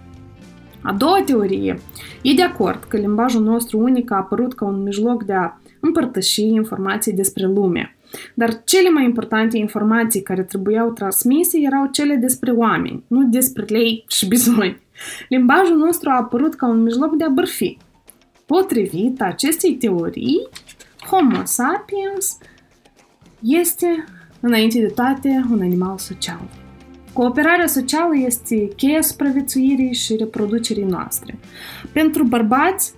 A 0.82 0.92
doua 0.92 1.22
teorie 1.26 1.80
e 2.22 2.34
de 2.34 2.42
acord 2.42 2.84
că 2.84 2.96
limbajul 2.96 3.42
nostru 3.42 3.78
unic 3.78 4.10
a 4.10 4.16
apărut 4.16 4.54
ca 4.54 4.64
un 4.64 4.82
mijloc 4.82 5.22
de 5.22 5.32
a 5.32 5.60
împărtăși 5.80 6.44
informații 6.44 7.12
despre 7.12 7.46
lume– 7.46 7.92
dar 8.34 8.62
cele 8.64 8.88
mai 8.88 9.04
importante 9.04 9.56
informații 9.56 10.22
care 10.22 10.42
trebuiau 10.42 10.90
transmise 10.90 11.58
erau 11.60 11.86
cele 11.86 12.14
despre 12.14 12.50
oameni, 12.50 13.04
nu 13.06 13.24
despre 13.24 13.64
lei 13.68 14.04
și 14.08 14.28
bizoni. 14.28 14.80
Limbajul 15.28 15.76
nostru 15.76 16.10
a 16.10 16.16
apărut 16.16 16.54
ca 16.54 16.66
un 16.66 16.82
mijloc 16.82 17.16
de 17.16 17.24
a 17.24 17.28
bărfi. 17.28 17.76
Potrivit 18.46 19.22
acestei 19.22 19.74
teorii, 19.74 20.48
Homo 21.10 21.44
sapiens 21.44 22.38
este, 23.42 24.04
înainte 24.40 24.80
de 24.80 24.86
toate, 24.86 25.46
un 25.50 25.60
animal 25.60 25.98
social. 25.98 26.40
Cooperarea 27.12 27.66
socială 27.66 28.16
este 28.16 28.68
cheia 28.76 29.00
supraviețuirii 29.00 29.94
și 29.94 30.16
reproducerii 30.16 30.84
noastre. 30.84 31.38
Pentru 31.92 32.24
bărbați, 32.24 32.92
Uh, 32.92 32.97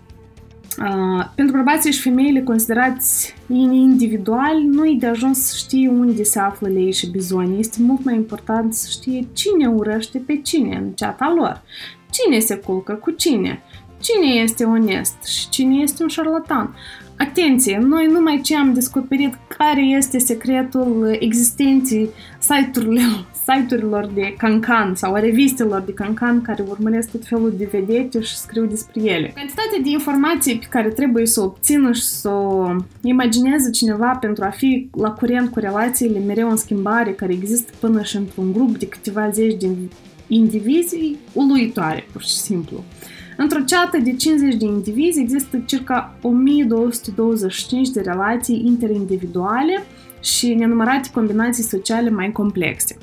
pentru 1.34 1.56
bărbații 1.56 1.92
și 1.92 2.00
femeile 2.00 2.42
considerați 2.42 3.34
individuali, 3.48 4.64
nu 4.64 4.86
e 4.86 4.96
de 4.98 5.06
ajuns 5.06 5.38
să 5.38 5.54
știe 5.56 5.88
unde 5.88 6.22
se 6.22 6.38
află 6.38 6.68
lei 6.68 6.92
și 6.92 7.10
bizoni. 7.10 7.58
Este 7.58 7.82
mult 7.82 8.04
mai 8.04 8.14
important 8.14 8.74
să 8.74 8.86
știe 8.90 9.26
cine 9.32 9.66
urăște 9.66 10.18
pe 10.18 10.40
cine 10.42 10.76
în 10.76 10.90
ceata 10.90 11.34
lor. 11.36 11.62
Cine 12.10 12.38
se 12.38 12.56
culcă 12.56 12.92
cu 12.92 13.10
cine. 13.10 13.62
Cine 14.00 14.42
este 14.42 14.64
onest 14.64 15.24
și 15.24 15.48
cine 15.48 15.74
este 15.74 16.02
un 16.02 16.08
șarlatan. 16.08 16.74
Atenție, 17.18 17.78
noi 17.78 18.06
numai 18.06 18.40
ce 18.40 18.56
am 18.56 18.72
descoperit 18.72 19.34
care 19.58 19.82
este 19.82 20.18
secretul 20.18 21.16
existenței 21.18 22.08
site-urilor 22.38 23.26
site-urilor 23.50 24.06
de 24.14 24.34
cancan 24.38 24.94
sau 24.94 25.14
a 25.14 25.18
revistelor 25.18 25.80
de 25.80 25.92
cancan 25.92 26.42
care 26.42 26.64
urmăresc 26.68 27.10
tot 27.10 27.26
felul 27.26 27.54
de 27.56 27.68
vedete 27.72 28.20
și 28.20 28.36
scriu 28.36 28.66
despre 28.66 29.02
ele. 29.02 29.32
Cantitatea 29.34 29.78
de 29.82 29.90
informații 29.90 30.58
pe 30.58 30.66
care 30.70 30.88
trebuie 30.88 31.26
să 31.26 31.40
o 31.40 31.44
obțină 31.44 31.92
și 31.92 32.02
să 32.02 32.28
o 32.28 32.76
imagineze 33.02 33.70
cineva 33.70 34.16
pentru 34.20 34.44
a 34.44 34.50
fi 34.50 34.88
la 34.96 35.10
curent 35.10 35.50
cu 35.50 35.58
relațiile 35.58 36.18
mereu 36.18 36.50
în 36.50 36.56
schimbare 36.56 37.12
care 37.12 37.32
există 37.32 37.72
până 37.80 38.02
și 38.02 38.16
într-un 38.16 38.52
grup 38.52 38.78
de 38.78 38.88
câteva 38.88 39.30
zeci 39.30 39.60
de 39.60 39.68
indivizi 40.26 41.16
uluitoare, 41.32 42.06
pur 42.12 42.22
și 42.22 42.36
simplu. 42.36 42.84
Într-o 43.36 43.60
ceată 43.60 43.98
de 43.98 44.12
50 44.12 44.54
de 44.54 44.64
indivizi 44.64 45.20
există 45.20 45.62
circa 45.66 46.18
1225 46.22 47.88
de 47.88 48.00
relații 48.00 48.62
interindividuale 48.66 49.84
și 50.20 50.54
nenumărate 50.54 51.08
combinații 51.12 51.62
sociale 51.62 52.10
mai 52.10 52.32
complexe. 52.32 52.96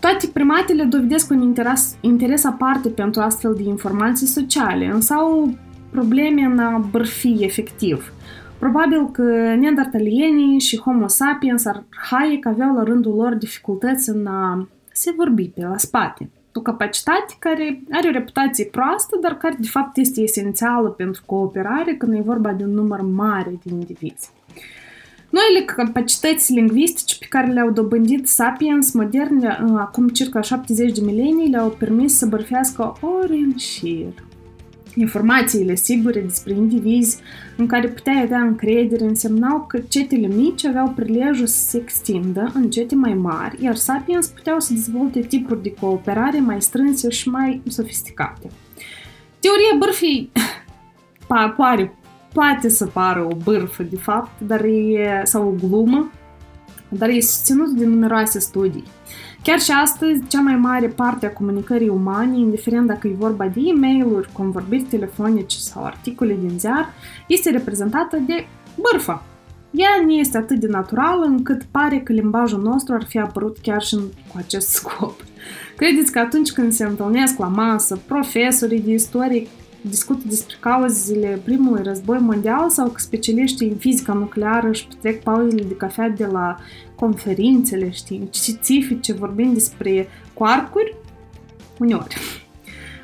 Toate 0.00 0.26
primatele 0.32 0.84
dovedesc 0.84 1.30
un 1.30 1.40
interes, 1.40 1.96
interes 2.00 2.44
aparte 2.44 2.88
pentru 2.88 3.20
astfel 3.20 3.54
de 3.54 3.62
informații 3.62 4.26
sociale, 4.26 4.86
însă 4.86 5.14
au 5.14 5.54
probleme 5.90 6.40
în 6.42 6.58
a 6.58 6.88
bărfi 6.90 7.36
efectiv. 7.44 8.12
Probabil 8.58 9.10
că 9.10 9.22
neandertalienii 9.58 10.60
și 10.60 10.78
Homo 10.78 11.06
sapiens 11.06 11.64
arhaic 11.64 12.46
aveau 12.46 12.74
la 12.74 12.82
rândul 12.82 13.14
lor 13.14 13.34
dificultăți 13.34 14.08
în 14.08 14.26
a 14.26 14.68
se 14.92 15.12
vorbi 15.16 15.48
pe 15.48 15.62
la 15.62 15.76
spate. 15.76 16.30
O 16.54 16.60
capacitate 16.60 17.34
care 17.38 17.82
are 17.90 18.08
o 18.08 18.12
reputație 18.12 18.64
proastă, 18.64 19.18
dar 19.20 19.36
care 19.36 19.56
de 19.60 19.68
fapt 19.68 19.96
este 19.96 20.20
esențială 20.20 20.88
pentru 20.88 21.22
cooperare 21.26 21.94
când 21.94 22.14
e 22.14 22.20
vorba 22.20 22.52
de 22.52 22.64
un 22.64 22.74
număr 22.74 23.00
mare 23.00 23.58
de 23.64 23.72
indivizi. 23.72 24.30
Noile 25.30 25.64
capacități 25.64 26.52
lingvistice 26.52 27.16
pe 27.18 27.26
care 27.28 27.52
le-au 27.52 27.70
dobândit 27.70 28.28
sapiens 28.28 28.92
moderni 28.92 29.46
acum 29.76 30.08
circa 30.08 30.40
70 30.40 30.98
de 30.98 31.04
milenii 31.04 31.50
le-au 31.50 31.68
permis 31.68 32.16
să 32.16 32.26
bărfească 32.26 32.92
ori 33.00 33.38
în 33.38 33.56
șir. 33.56 34.12
Informațiile 34.94 35.74
sigure 35.74 36.20
despre 36.20 36.52
indivizi 36.52 37.18
în 37.56 37.66
care 37.66 37.88
puteai 37.88 38.22
avea 38.22 38.40
încredere 38.40 39.04
însemnau 39.04 39.64
că 39.68 39.78
cetele 39.78 40.26
mici 40.26 40.64
aveau 40.64 40.88
prilejul 40.88 41.46
să 41.46 41.68
se 41.68 41.78
extindă 41.78 42.50
în 42.54 42.70
cete 42.70 42.94
mai 42.94 43.14
mari, 43.14 43.64
iar 43.64 43.74
sapiens 43.74 44.26
puteau 44.26 44.60
să 44.60 44.72
dezvolte 44.72 45.20
tipuri 45.20 45.62
de 45.62 45.74
cooperare 45.80 46.40
mai 46.40 46.62
strânse 46.62 47.10
și 47.10 47.28
mai 47.28 47.62
sofisticate. 47.68 48.48
Teoria 49.40 49.76
bârfii 49.78 50.30
pare 51.56 51.97
poate 52.32 52.68
să 52.68 52.86
pară 52.86 53.26
o 53.30 53.36
bârfă, 53.44 53.82
de 53.82 53.96
fapt, 53.96 54.40
dar 54.40 54.64
e, 54.64 55.20
sau 55.24 55.48
o 55.48 55.66
glumă, 55.66 56.10
dar 56.88 57.08
e 57.08 57.20
susținut 57.20 57.68
de 57.68 57.84
numeroase 57.84 58.38
studii. 58.38 58.84
Chiar 59.42 59.60
și 59.60 59.70
astăzi, 59.82 60.26
cea 60.28 60.40
mai 60.40 60.56
mare 60.56 60.86
parte 60.86 61.26
a 61.26 61.32
comunicării 61.32 61.88
umane, 61.88 62.38
indiferent 62.38 62.86
dacă 62.86 63.08
e 63.08 63.14
vorba 63.18 63.46
de 63.46 63.60
e-mail-uri, 63.64 64.32
convorbiri 64.32 64.82
telefonice 64.82 65.58
sau 65.58 65.84
articole 65.84 66.36
din 66.40 66.58
ziar, 66.58 66.88
este 67.28 67.50
reprezentată 67.50 68.18
de 68.26 68.46
bârfă. 68.76 69.22
Ea 69.70 69.88
nu 70.04 70.12
este 70.12 70.38
atât 70.38 70.60
de 70.60 70.66
naturală 70.66 71.24
încât 71.24 71.62
pare 71.70 71.98
că 71.98 72.12
limbajul 72.12 72.62
nostru 72.62 72.94
ar 72.94 73.04
fi 73.04 73.18
apărut 73.18 73.58
chiar 73.58 73.82
și 73.82 73.96
cu 73.96 74.36
acest 74.36 74.68
scop. 74.68 75.24
Credeți 75.76 76.12
că 76.12 76.18
atunci 76.18 76.52
când 76.52 76.72
se 76.72 76.84
întâlnesc 76.84 77.38
la 77.38 77.46
masă 77.46 77.98
profesorii 78.06 78.80
de 78.80 78.92
istorie 78.92 79.46
discută 79.80 80.22
despre 80.28 80.56
cauzele 80.60 81.40
primului 81.44 81.82
război 81.82 82.18
mondial 82.18 82.70
sau 82.70 82.88
că 82.88 83.00
specialiștii 83.00 83.68
în 83.68 83.76
fizica 83.76 84.12
nucleară 84.12 84.68
își 84.68 84.86
petrec 84.86 85.22
pauzele 85.22 85.62
de 85.62 85.76
cafea 85.76 86.08
de 86.08 86.26
la 86.26 86.56
conferințele 86.94 87.90
științifice 87.90 89.12
vorbind 89.12 89.54
despre 89.54 90.08
coarcuri? 90.34 90.96
Uneori. 91.78 92.16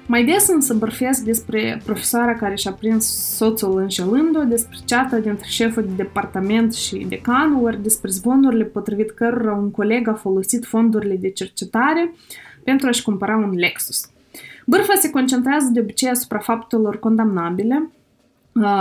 Mai 0.07 0.25
des 0.25 0.49
însă 0.49 0.75
bărfesc 0.75 1.23
despre 1.23 1.81
profesoara 1.85 2.35
care 2.35 2.54
și-a 2.54 2.73
prins 2.73 3.35
soțul 3.37 3.78
înșelându-o, 3.78 4.43
despre 4.43 4.76
ceata 4.85 5.19
dintre 5.19 5.47
șeful 5.49 5.83
de 5.83 5.93
departament 5.97 6.75
și 6.75 7.07
decanul, 7.09 7.64
ori 7.64 7.83
despre 7.83 8.11
zvonurile 8.11 8.64
potrivit 8.64 9.11
cărora 9.11 9.52
un 9.52 9.71
coleg 9.71 10.09
a 10.09 10.14
folosit 10.14 10.64
fondurile 10.64 11.16
de 11.16 11.31
cercetare 11.31 12.14
pentru 12.64 12.87
a-și 12.87 13.02
cumpăra 13.02 13.37
un 13.37 13.54
Lexus. 13.54 14.13
Bârfa 14.66 14.94
se 15.00 15.11
concentrează 15.11 15.68
de 15.73 15.80
obicei 15.80 16.09
asupra 16.11 16.38
faptelor 16.38 16.99
condamnabile. 16.99 17.90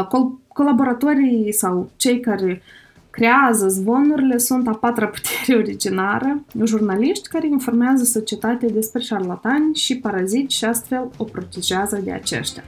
Col- 0.09 0.39
colaboratorii 0.47 1.53
sau 1.53 1.89
cei 1.95 2.19
care 2.19 2.61
creează 3.09 3.67
zvonurile 3.67 4.37
sunt 4.37 4.67
a 4.67 4.71
patra 4.71 5.07
putere 5.07 5.57
originară, 5.59 6.43
jurnaliști 6.63 7.27
care 7.27 7.47
informează 7.47 8.03
societatea 8.03 8.69
despre 8.69 9.01
șarlatani 9.01 9.75
și 9.75 9.97
paraziți 9.97 10.55
și 10.55 10.65
astfel 10.65 11.09
o 11.17 11.23
protejează 11.23 12.01
de 12.03 12.11
aceștia. 12.11 12.63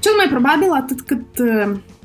Cel 0.00 0.12
mai 0.16 0.26
probabil, 0.28 0.70
atât 0.70 1.00
cât 1.00 1.24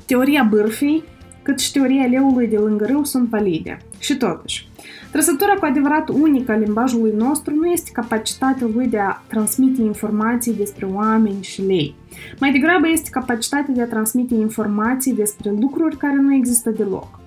teoria 0.06 0.42
bârfii, 0.42 1.04
cât 1.50 1.58
și 1.58 1.72
teoria 1.72 2.06
leului 2.06 2.46
de 2.46 2.56
lângă 2.56 2.84
râu 2.84 3.04
sunt 3.04 3.28
valide. 3.28 3.78
Și 3.98 4.16
totuși, 4.16 4.68
Trăsătura 5.10 5.54
cu 5.54 5.64
adevărat 5.64 6.08
unică 6.08 6.52
a 6.52 6.56
limbajului 6.56 7.12
nostru 7.16 7.54
nu 7.54 7.66
este 7.66 7.90
capacitatea 7.92 8.66
lui 8.74 8.86
de 8.86 8.98
a 8.98 9.22
transmite 9.28 9.82
informații 9.82 10.54
despre 10.54 10.86
oameni 10.86 11.42
și 11.42 11.62
lei. 11.62 11.94
Mai 12.40 12.52
degrabă 12.52 12.88
este 12.88 13.10
capacitatea 13.10 13.74
de 13.74 13.82
a 13.82 13.86
transmite 13.86 14.34
informații 14.34 15.14
despre 15.14 15.50
lucruri 15.60 15.96
care 15.96 16.14
nu 16.14 16.34
există 16.34 16.70
deloc. 16.70 17.20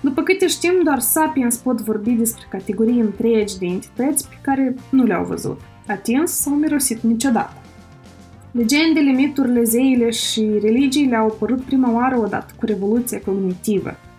După 0.00 0.22
câte 0.22 0.46
știm, 0.46 0.72
doar 0.84 0.98
sapiens 0.98 1.56
pot 1.56 1.80
vorbi 1.80 2.10
despre 2.10 2.44
categorii 2.50 3.00
întregi 3.00 3.58
de 3.58 3.66
entități 3.66 4.28
pe 4.28 4.38
care 4.42 4.74
nu 4.90 5.04
le-au 5.04 5.24
văzut, 5.24 5.60
atins 5.86 6.30
sau 6.30 6.54
mirosit 6.54 7.00
niciodată. 7.00 7.60
Legendele, 8.52 9.10
miturile, 9.10 9.62
zeile 9.62 10.10
și 10.10 10.48
religiile 10.62 11.16
au 11.16 11.26
apărut 11.26 11.60
prima 11.60 11.92
oară 11.92 12.18
odată 12.18 12.54
cu 12.58 12.66
revoluția 12.66 13.20
cognitivă– 13.24 13.96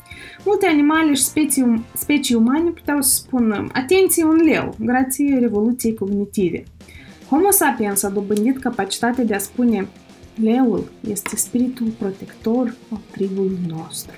Multe 0.46 0.68
animale 0.68 1.14
și 1.14 1.24
specii, 1.24 1.62
um, 1.62 1.84
specii 1.94 2.36
umane 2.36 2.70
puteau 2.70 3.02
să 3.02 3.16
spună 3.16 3.68
atenție 3.74 4.24
un 4.24 4.36
leu, 4.36 4.76
grație 4.80 5.38
revoluției 5.40 5.94
cognitive. 5.94 6.64
Homo 7.30 7.52
sapiens 7.52 8.04
a 8.04 8.10
dobândit 8.10 8.60
capacitatea 8.60 9.24
de 9.24 9.34
a 9.34 9.38
spune 9.38 9.88
leul 10.44 10.92
este 11.10 11.36
spiritul 11.36 11.88
protector 12.00 12.76
al 12.92 13.00
tribului 13.12 13.60
nostru. 13.68 14.16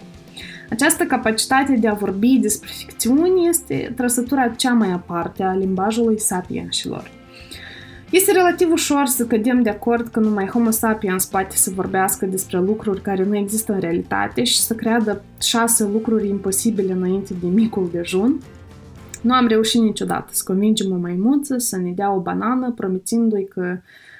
Această 0.70 1.04
capacitate 1.04 1.74
de 1.74 1.88
a 1.88 1.94
vorbi 1.94 2.38
despre 2.38 2.70
ficțiuni 2.78 3.48
este 3.48 3.94
trăsătura 3.96 4.48
cea 4.48 4.74
mai 4.74 4.92
aparte 4.92 5.44
a 5.44 5.54
limbajului 5.54 6.20
sapiensilor. 6.20 7.12
Este 8.14 8.32
relativ 8.32 8.72
ușor 8.72 9.06
să 9.06 9.26
cădem 9.26 9.62
de 9.62 9.70
acord 9.70 10.08
că 10.08 10.20
numai 10.20 10.48
Homo 10.48 10.70
sapiens 10.70 11.26
poate 11.26 11.56
să 11.56 11.72
vorbească 11.76 12.26
despre 12.26 12.60
lucruri 12.60 13.02
care 13.02 13.24
nu 13.24 13.38
există 13.38 13.74
în 13.74 13.80
realitate 13.80 14.44
și 14.44 14.60
să 14.60 14.74
creadă 14.74 15.24
șase 15.42 15.84
lucruri 15.84 16.28
imposibile 16.28 16.94
înainte 16.94 17.34
de 17.42 17.48
micul 17.48 17.90
dejun. 17.92 18.40
Nu 19.22 19.34
am 19.34 19.48
reușit 19.48 19.82
niciodată 19.82 20.28
să 20.32 20.44
convingem 20.46 20.92
o 20.92 20.98
maimuță 20.98 21.58
să 21.58 21.78
ne 21.78 21.92
dea 21.92 22.14
o 22.14 22.20
banană, 22.20 22.72
promițându-i 22.72 23.48
că 23.48 23.78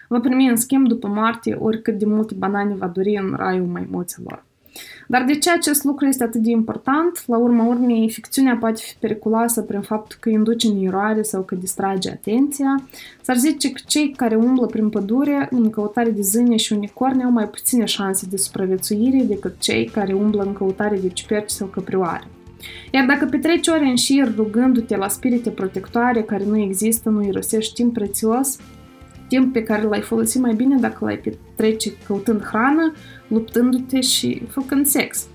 va 0.08 0.20
primi 0.20 0.48
în 0.48 0.56
schimb 0.56 0.88
după 0.88 1.08
moarte 1.08 1.58
oricât 1.60 1.98
de 1.98 2.06
multe 2.06 2.34
banane 2.38 2.76
va 2.76 2.88
dori 2.88 3.20
în 3.22 3.34
raiul 3.38 3.68
maimuțelor. 3.68 4.46
Dar 5.08 5.24
de 5.24 5.34
ce 5.34 5.52
acest 5.52 5.84
lucru 5.84 6.06
este 6.06 6.24
atât 6.24 6.42
de 6.42 6.50
important? 6.50 7.24
La 7.26 7.38
urma 7.38 7.64
urmei, 7.64 8.10
ficțiunea 8.10 8.58
poate 8.60 8.82
fi 8.82 8.96
periculoasă 9.00 9.62
prin 9.62 9.82
faptul 9.82 10.18
că 10.20 10.30
induce 10.30 10.68
în 10.68 10.86
eroare 10.86 11.22
sau 11.22 11.42
că 11.42 11.56
distrage 11.56 12.10
atenția. 12.10 12.84
S-ar 13.22 13.38
zice 13.38 13.72
că 13.72 13.82
cei 13.88 14.12
care 14.12 14.36
umblă 14.36 14.66
prin 14.66 14.90
pădure 14.90 15.48
în 15.52 15.70
căutare 15.70 16.10
de 16.10 16.22
zâne 16.22 16.56
și 16.56 16.74
unicorne 16.74 17.24
au 17.24 17.32
mai 17.32 17.48
puține 17.48 17.86
șanse 17.86 18.28
de 18.30 18.38
supraviețuire 18.38 19.24
decât 19.24 19.60
cei 19.60 19.86
care 19.86 20.14
umblă 20.14 20.44
în 20.44 20.54
căutare 20.54 20.98
de 20.98 21.10
ciuperci 21.10 21.50
sau 21.50 21.68
căprioare. 21.68 22.28
Iar 22.92 23.06
dacă 23.06 23.26
petreci 23.26 23.68
ore 23.68 23.86
în 23.86 23.96
șir 23.96 24.36
rugându-te 24.36 24.96
la 24.96 25.08
spirite 25.08 25.50
protectoare 25.50 26.22
care 26.22 26.44
nu 26.46 26.58
există, 26.60 27.10
nu 27.10 27.24
irosești 27.24 27.74
timp 27.74 27.94
prețios, 27.94 28.58
timp 29.34 29.54
pe 29.54 29.64
care 29.64 29.84
l-ai 29.84 30.02
folosit 30.02 30.42
mai 30.42 30.54
bine 30.54 30.76
dacă 30.76 30.98
l-ai 31.06 31.18
petrece 31.18 31.92
căutând 32.06 32.44
hrană, 32.44 32.94
luptându-te 33.28 34.02
și 34.02 34.42
făcând 34.50 34.86
sex. 34.86 35.26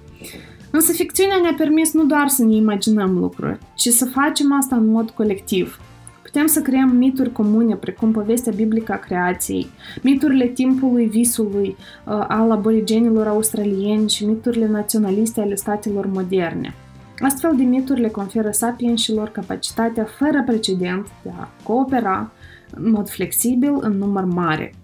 Însă 0.71 0.93
ficțiunea 0.93 1.39
ne-a 1.43 1.55
permis 1.57 1.93
nu 1.93 2.05
doar 2.05 2.29
să 2.29 2.45
ne 2.45 2.55
imaginăm 2.55 3.19
lucruri, 3.19 3.59
ci 3.75 3.89
să 3.89 4.05
facem 4.05 4.53
asta 4.53 4.77
în 4.77 4.87
mod 4.87 5.11
colectiv. 5.11 5.81
Putem 6.23 6.47
să 6.47 6.61
creăm 6.61 6.89
mituri 6.89 7.33
comune, 7.33 7.75
precum 7.75 8.13
povestea 8.13 8.53
biblică 8.57 8.93
a 8.93 8.97
creației, 8.97 9.67
miturile 10.03 10.47
timpului 10.47 11.07
visului 11.07 11.77
uh, 11.79 12.25
al 12.29 12.51
aborigenilor 12.51 13.27
australieni 13.27 14.09
și 14.09 14.25
miturile 14.25 14.67
naționaliste 14.67 15.41
ale 15.41 15.55
statelor 15.55 16.07
moderne. 16.07 16.75
Astfel 17.19 17.55
de 17.57 17.63
mituri 17.63 18.01
le 18.01 18.09
conferă 18.09 18.51
sapienșilor 18.51 19.29
capacitatea 19.29 20.05
fără 20.05 20.43
precedent 20.47 21.07
de 21.23 21.31
a 21.41 21.49
coopera 21.63 22.33
în 22.75 22.91
mod 22.91 23.09
flexibil 23.09 23.77
în 23.81 23.99
număr 23.99 24.25
mare, 24.25 24.75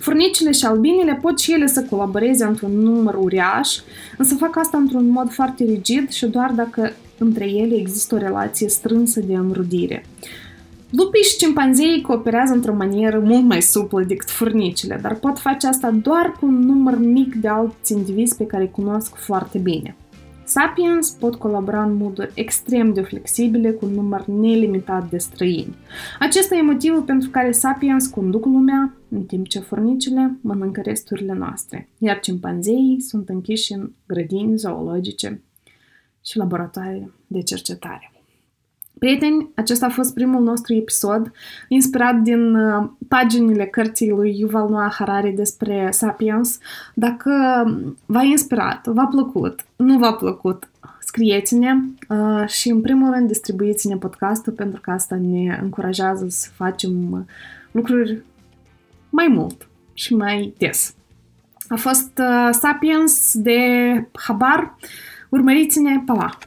Furnicile 0.00 0.50
și 0.50 0.64
albinele 0.64 1.18
pot 1.22 1.38
și 1.38 1.52
ele 1.52 1.66
să 1.66 1.86
colaboreze 1.90 2.44
într-un 2.44 2.78
număr 2.78 3.14
uriaș, 3.14 3.78
însă 4.18 4.34
fac 4.34 4.56
asta 4.56 4.78
într-un 4.78 5.08
mod 5.08 5.32
foarte 5.32 5.64
rigid 5.64 6.10
și 6.10 6.26
doar 6.26 6.50
dacă 6.50 6.92
între 7.18 7.50
ele 7.50 7.74
există 7.74 8.14
o 8.14 8.18
relație 8.18 8.68
strânsă 8.68 9.20
de 9.20 9.34
înrudire. 9.34 10.04
Lupii 10.90 11.22
și 11.22 11.36
cimpanzeii 11.36 12.00
cooperează 12.00 12.52
într-o 12.52 12.74
manieră 12.74 13.18
mult 13.18 13.44
mai 13.44 13.62
suplă 13.62 14.02
decât 14.02 14.30
furnicile, 14.30 14.98
dar 15.02 15.14
pot 15.14 15.38
face 15.38 15.66
asta 15.66 15.90
doar 15.90 16.36
cu 16.40 16.46
un 16.46 16.58
număr 16.58 16.98
mic 16.98 17.34
de 17.34 17.48
alți 17.48 17.92
indivizi 17.92 18.36
pe 18.36 18.46
care 18.46 18.62
îi 18.62 18.70
cunosc 18.70 19.14
foarte 19.14 19.58
bine. 19.58 19.96
Sapiens 20.50 21.10
pot 21.10 21.34
colabora 21.34 21.82
în 21.82 21.94
moduri 21.94 22.30
extrem 22.34 22.92
de 22.92 23.00
flexibile 23.00 23.70
cu 23.70 23.84
un 23.84 23.92
număr 23.92 24.24
nelimitat 24.26 25.10
de 25.10 25.18
străini. 25.18 25.76
Acesta 26.18 26.54
e 26.54 26.62
motivul 26.62 27.02
pentru 27.02 27.30
care 27.30 27.52
Sapiens 27.52 28.06
conduc 28.06 28.44
lumea, 28.44 28.94
în 29.08 29.22
timp 29.22 29.48
ce 29.48 29.58
fornicile 29.58 30.38
mănâncă 30.40 30.80
resturile 30.80 31.32
noastre, 31.32 31.88
iar 31.98 32.20
cimpanzeii 32.20 33.00
sunt 33.00 33.28
închiși 33.28 33.72
în 33.72 33.92
grădini 34.06 34.58
zoologice 34.58 35.42
și 36.24 36.36
laboratoare 36.36 37.10
de 37.26 37.42
cercetare. 37.42 38.12
Prieteni, 39.00 39.50
acesta 39.54 39.86
a 39.86 39.90
fost 39.90 40.14
primul 40.14 40.42
nostru 40.42 40.74
episod, 40.74 41.32
inspirat 41.68 42.14
din 42.14 42.54
uh, 42.54 42.88
paginile 43.08 43.66
cărții 43.66 44.10
lui 44.10 44.38
Yuval 44.38 44.68
Noah 44.68 44.92
Harari 44.92 45.30
despre 45.30 45.88
Sapiens. 45.90 46.58
Dacă 46.94 47.30
v-a 48.06 48.22
inspirat, 48.22 48.86
v-a 48.86 49.06
plăcut, 49.06 49.64
nu 49.76 49.98
v-a 49.98 50.12
plăcut, 50.12 50.70
scrieți-ne 51.00 51.74
uh, 52.08 52.48
și, 52.48 52.70
în 52.70 52.80
primul 52.80 53.12
rând, 53.12 53.26
distribuiți-ne 53.26 53.96
podcastul 53.96 54.52
pentru 54.52 54.80
că 54.80 54.90
asta 54.90 55.16
ne 55.16 55.58
încurajează 55.62 56.26
să 56.28 56.48
facem 56.54 57.26
lucruri 57.70 58.22
mai 59.10 59.26
mult 59.28 59.68
și 59.92 60.14
mai 60.14 60.54
des. 60.58 60.94
A 61.68 61.76
fost 61.76 62.10
uh, 62.18 62.48
Sapiens 62.50 63.32
de 63.34 63.58
Habar. 64.12 64.76
Urmăriți-ne, 65.28 66.02
pa 66.06 66.14
la! 66.14 66.38